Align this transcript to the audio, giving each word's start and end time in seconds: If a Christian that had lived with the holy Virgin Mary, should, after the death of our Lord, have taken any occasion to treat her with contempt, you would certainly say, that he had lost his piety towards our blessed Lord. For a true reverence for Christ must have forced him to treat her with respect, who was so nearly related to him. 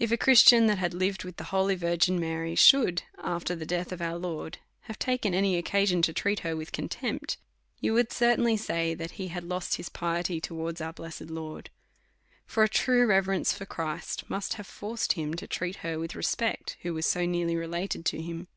If 0.00 0.10
a 0.10 0.16
Christian 0.16 0.66
that 0.66 0.78
had 0.78 0.92
lived 0.92 1.22
with 1.22 1.36
the 1.36 1.44
holy 1.54 1.76
Virgin 1.76 2.18
Mary, 2.18 2.56
should, 2.56 3.04
after 3.22 3.54
the 3.54 3.64
death 3.64 3.92
of 3.92 4.02
our 4.02 4.16
Lord, 4.18 4.58
have 4.90 4.98
taken 4.98 5.32
any 5.32 5.56
occasion 5.56 6.02
to 6.02 6.12
treat 6.12 6.40
her 6.40 6.56
with 6.56 6.72
contempt, 6.72 7.36
you 7.80 7.94
would 7.94 8.10
certainly 8.12 8.56
say, 8.56 8.94
that 8.94 9.12
he 9.12 9.28
had 9.28 9.44
lost 9.44 9.76
his 9.76 9.88
piety 9.88 10.40
towards 10.40 10.80
our 10.80 10.92
blessed 10.92 11.30
Lord. 11.30 11.70
For 12.46 12.64
a 12.64 12.68
true 12.68 13.06
reverence 13.06 13.52
for 13.52 13.64
Christ 13.64 14.28
must 14.28 14.54
have 14.54 14.66
forced 14.66 15.12
him 15.12 15.34
to 15.34 15.46
treat 15.46 15.76
her 15.86 16.00
with 16.00 16.16
respect, 16.16 16.76
who 16.82 16.92
was 16.92 17.06
so 17.06 17.24
nearly 17.24 17.54
related 17.54 18.04
to 18.06 18.20
him. 18.20 18.48